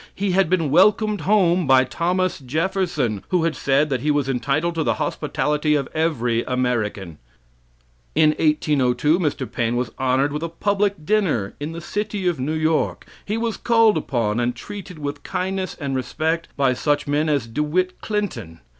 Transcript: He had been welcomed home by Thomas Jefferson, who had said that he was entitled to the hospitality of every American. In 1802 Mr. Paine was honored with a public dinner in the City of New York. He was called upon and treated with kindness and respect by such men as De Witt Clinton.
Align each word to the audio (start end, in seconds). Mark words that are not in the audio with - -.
He 0.15 0.31
had 0.31 0.49
been 0.49 0.71
welcomed 0.71 1.21
home 1.21 1.67
by 1.67 1.83
Thomas 1.83 2.39
Jefferson, 2.39 3.23
who 3.27 3.43
had 3.43 3.55
said 3.55 3.91
that 3.91 4.01
he 4.01 4.09
was 4.09 4.27
entitled 4.27 4.73
to 4.73 4.83
the 4.83 4.95
hospitality 4.95 5.75
of 5.75 5.87
every 5.93 6.43
American. 6.45 7.19
In 8.15 8.29
1802 8.31 9.19
Mr. 9.19 9.51
Paine 9.51 9.75
was 9.75 9.91
honored 9.99 10.33
with 10.33 10.41
a 10.41 10.49
public 10.49 11.05
dinner 11.05 11.53
in 11.59 11.73
the 11.73 11.81
City 11.81 12.25
of 12.25 12.39
New 12.39 12.53
York. 12.55 13.05
He 13.25 13.37
was 13.37 13.57
called 13.57 13.95
upon 13.95 14.39
and 14.39 14.55
treated 14.55 14.97
with 14.97 15.21
kindness 15.21 15.77
and 15.79 15.95
respect 15.95 16.47
by 16.57 16.73
such 16.73 17.05
men 17.05 17.29
as 17.29 17.45
De 17.45 17.61
Witt 17.61 18.01
Clinton. 18.01 18.59